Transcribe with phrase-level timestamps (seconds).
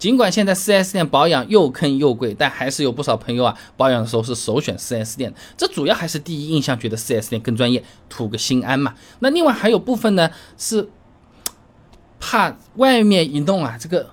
[0.00, 5.32] 尽管现在 4S 店保养又坑又贵，但还是有不少朋友啊保养的时候是首选 4S 店。
[5.58, 8.94] 这主要还是第一印象觉得 4S 店更专业，图个心安嘛。
[9.18, 10.88] 那另外还有部分呢是
[12.18, 14.10] 怕外面一弄啊，这个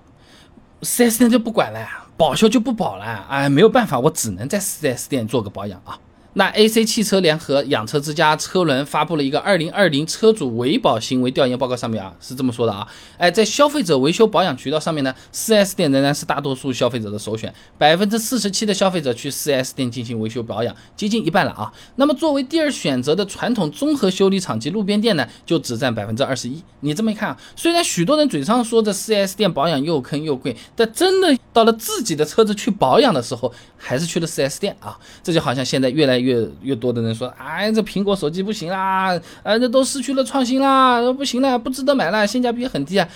[0.81, 5.97] 4S 店就不管了，保修就不保了，哎，没有办法，我只能在 4S 店做个保养啊。
[6.37, 21.73] 那 AC 汽车联合养车之家车轮发布了一个二零二零车主维保行为调研报告，上面啊是这么说的啊，哎，在消费者维修保养渠道上面呢，4S 店仍然是大多数消费者的首选，百分之四十七的消费者去 4S 店进行维修保养，接近一半了啊。
[21.95, 26.61] 那么作为第二选择的传统综合修理厂及路边店呢，就只占百分之二十一。
[26.81, 34.99] 你这么一看啊，虽然许多人嘴上说着 4S 店保养又坑又贵，但真的到了自己的车子去保养的时候，还是去了 4S 店啊。
[35.23, 36.26] 这就好像现在越来越。
[36.27, 43.07] 越越多的人说，哎，这苹果手机不行啦，哎，这都失去了创新啦，不行了，不值得买了，性价比很低啊。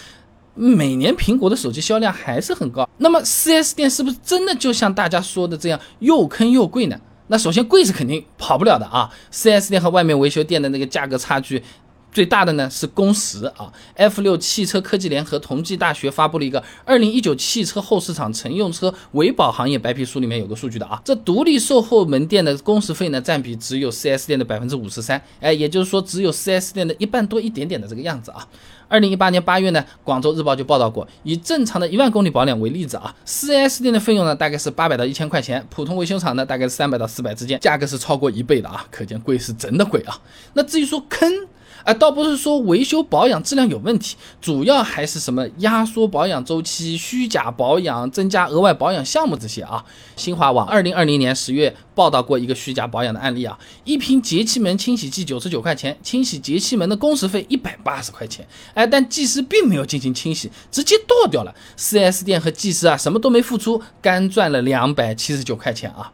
[0.54, 6.98] 每年苹果的手机销量还是很高，那么 4S 店是不是真的就像大家说的这样又坑又贵呢？
[7.28, 11.64] 那首先贵是肯定跑不了的啊，4S 店和外面维修店的那个价格差距。
[12.12, 13.72] 最大的呢是工时啊。
[13.96, 28.48] F 六汽车科技联合同济大学发布了一个二零一九汽车后市场乘用车维保行业白皮书，里面有个数据的啊，这独立售后门店的工时费呢占比只有 4S 店的百分之五十三，哎，也就是说只有 4S 店的一半多一点点的这个样子啊。
[28.88, 40.20] 二零一八年八月呢，广州日报就报道过，以正常的一万公里保养为例子啊，4S 店的费用呢大概是八百到一千块钱，普通维修厂呢大概是三百到四百之间，价格是超过一倍的啊，可见贵是真的贵啊。
[40.54, 41.32] 那至于说坑。
[41.84, 49.84] 啊，倒不是说维修保养质量有问题，主要还是什么压缩保养周期、虚假保养、增加额外保养项目这些啊。
[50.16, 61.56] 新华网二零二零年十月报道过一个虚假保养的案例啊，一瓶节气门清洗剂九十九块钱，清洗节气门的工时费一百八十块钱，哎，但技师并没有进行清洗，直接倒掉了。
[61.78, 66.12] 4S 店和技师啊，什么都没付出，干赚了两百七十九块钱啊。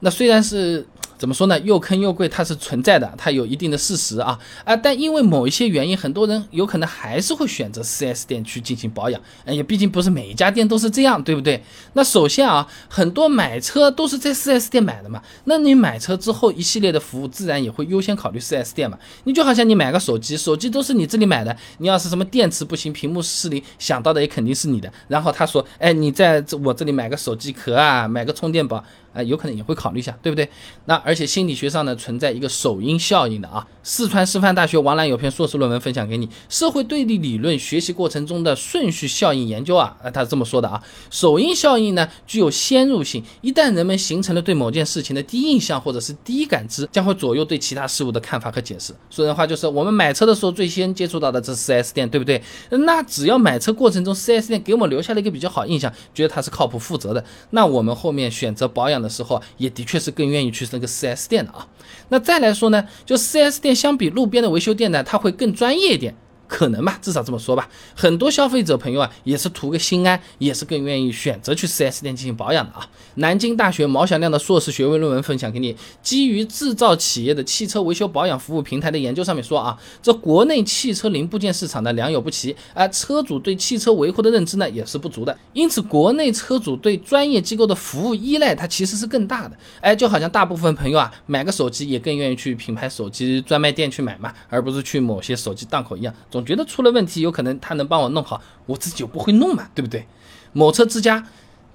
[0.00, 0.86] 那虽然是。
[1.22, 1.56] 怎么说呢？
[1.60, 4.74] 又坑又贵，它是存在的，它有一定的事实啊啊！
[4.74, 9.22] 但因为某一些原因，很多人有可能还是会选择 4S 店去进行保养。
[9.44, 11.62] 哎呀，毕竟不是每一家店都是这样，对不对？
[11.92, 15.22] 那首先啊，很多买车都是在 4S 店买的嘛。
[15.44, 18.98] 那你买车之后，一系列的服务自然也会优先考虑 4S 店嘛。
[19.22, 24.92] 你就好像你买个手机，手机都是你这里买的，你要是什么电池不行、屏幕失灵，想到的也肯定是你的。
[25.06, 28.82] 然后他说，哎，你在我这里买个手机壳啊，买个充电宝。
[29.12, 30.48] 啊，有可能也会考虑一下，对不对？
[30.86, 33.66] 那而而且心理学上呢存在一个首因效应的啊。
[33.82, 40.82] 四川师范大学王澜有篇硕士论文分享给你，《社会对立理论学习过程中的顺序效应研究》啊，啊，他是这么说的啊。
[41.10, 48.94] 首因效应呢具有先入性，一旦人们形成了对某件事情的第一印象或者是第一感知，将会左右对其他事物的看法和解释。
[49.10, 52.40] 说人话就是，我们买车的时候最先接触到的这是 4S 店，对不对？
[52.70, 59.02] 那只要买车过程中 4S 店给我们留下了一个比较好印象，觉得它是靠谱负责的，那我们后面选择保养。
[59.02, 61.66] 的时候也的确是更愿意去那个 4S 店的啊。
[62.10, 66.14] 那再来说呢，就 4S 店相比路边的维修店呢，它会更专业一点。
[66.52, 67.66] 可能吧，至少这么说吧。
[67.96, 72.86] 很多消费者朋友啊，也是图个心安，也是更愿意选择去 4S 店进行保养的啊。
[73.14, 89.56] 南京大学毛小亮的硕士学位论文分享给你，基于制造企业的汽车维修保养服务平台的研究上面说啊，这国内汽车零部件市场呢良莠不齐，而车主对汽车维护的认知呢也是不足的，因此国内车主对专业机构的服务依赖它其实是更大的。
[89.80, 96.41] 哎，就好像大部分朋友啊买个手机也更愿意去品牌手机专卖店去买嘛，而不是去某些手机档口一样总。
[96.42, 100.04] 我觉得出了问题，有可能他能帮我弄好，我自己就不会弄嘛，对不对？
[100.52, 101.24] 某车之家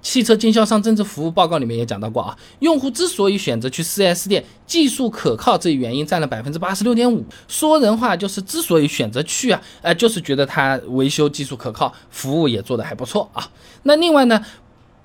[0.02, 7.24] 汽车经销商增值服务报告里面也讲到过啊，用户之所以选择去 4S 店，技术可靠这一原因占了百分之八十六点五。
[7.48, 13.50] 说人话就是之所以选择去啊，呃，就是觉得它维修技术可靠，服务也做得还不错啊。
[13.84, 14.44] 那另外呢？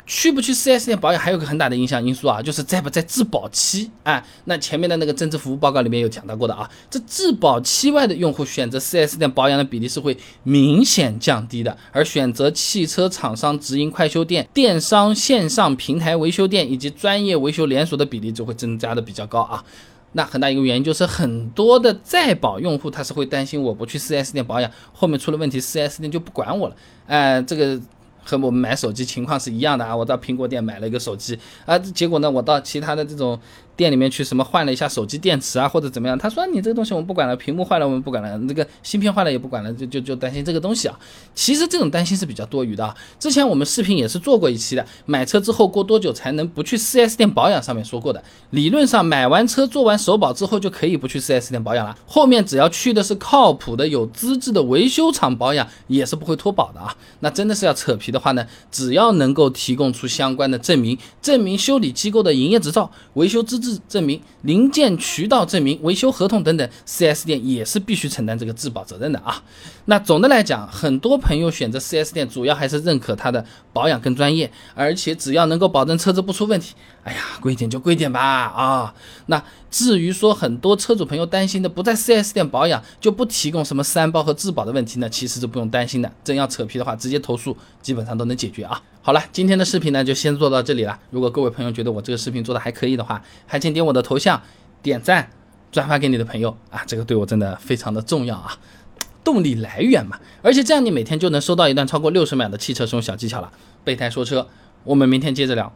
[0.05, 4.21] 去不去 4S 店保养，还有个很大的影响因素啊，就是在不在质保期啊。
[4.45, 19.63] 那前面的那个增值服务报告里面有讲到过的啊，这质保期外的用户选择 4S 店保养的比例是会明显降低的，而选择汽车厂商直营快修店、电商线上平台维修店以及专业维修连锁的比例就会增加的比较高啊。
[20.15, 26.75] 那很大一个原因就是很多的在保用户他是会担心我不去 4S 店保养，后面出了问题，4S 店就不管我了，
[27.07, 27.79] 哎，这个。
[28.23, 33.39] 和我们买手机情况是一样的啊，我到苹果店买了一个手机啊，结果呢，我到其他的这种
[33.75, 36.17] 店里面去什么换了一下手机电池啊，或者怎么样？
[36.17, 40.99] 他说你这个东西我们不管了，屏幕坏了我们不管了，那个芯片坏了也不管了，就就就担心这个东西啊。
[41.33, 42.95] 其实这种担心是比较多余的啊。
[43.19, 47.63] 之前我们视频也是做过一期的，买车之后过多久才能不去 4S 店保养？
[47.63, 56.95] 上面说过的，理论上买完车做完首保之后就可以不去 4S 店保养了，后面只要去的是靠谱的有资质的维修厂保养，也是不会脱保的啊。
[57.21, 69.41] 那真的是要扯皮的话呢，只要能够提供出相关的证明，证明修理机构的营业执照、维修资质证明、零件渠道证明、维修合同等等，4S 店也是必须承担这个质保责任的啊。
[69.85, 76.73] 那总的来讲，很多朋友选择 4S 店，主要还是认可它的保养更专业，而且只要能够保证车子不出问题，
[77.03, 78.93] 哎呀，贵点就贵点吧啊。
[79.27, 86.11] 那至于说很多车主朋友担心的不在 4S 店保养就不提供什么三包和质保的问题呢，其实是不用担心的。
[86.23, 88.81] 真要扯皮的话，直接投诉，基本上都能解决啊。
[89.05, 90.97] 好了，今天的视频呢就先做到这里了。
[91.11, 94.41] 如果各位朋友觉得我这个视频做的还可以的话，还请点我的头像，
[94.81, 95.29] 点赞，
[95.73, 98.57] 转发给你的朋友啊，这个对我真的非常的重要啊。
[99.21, 103.51] 动力来源嘛，而且这样你每天就能收到一段超过六十秒的汽车使用小技巧了。
[103.83, 104.47] 备胎说车，
[104.85, 105.73] 我们明天接着聊。